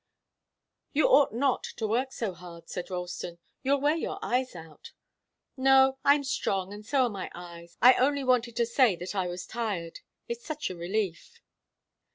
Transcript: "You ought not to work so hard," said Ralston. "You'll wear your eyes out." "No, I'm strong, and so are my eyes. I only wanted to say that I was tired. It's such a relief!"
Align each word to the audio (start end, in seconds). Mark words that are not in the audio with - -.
"You 0.93 1.05
ought 1.09 1.31
not 1.31 1.63
to 1.77 1.85
work 1.87 2.11
so 2.11 2.33
hard," 2.33 2.67
said 2.69 2.89
Ralston. 2.89 3.37
"You'll 3.61 3.81
wear 3.81 3.95
your 3.95 4.17
eyes 4.23 4.55
out." 4.55 4.93
"No, 5.55 5.99
I'm 6.03 6.23
strong, 6.23 6.73
and 6.73 6.83
so 6.83 7.03
are 7.03 7.09
my 7.11 7.29
eyes. 7.35 7.77
I 7.83 7.93
only 7.93 8.23
wanted 8.23 8.55
to 8.55 8.65
say 8.65 8.95
that 8.95 9.13
I 9.13 9.27
was 9.27 9.45
tired. 9.45 9.99
It's 10.27 10.43
such 10.43 10.71
a 10.71 10.75
relief!" 10.75 11.39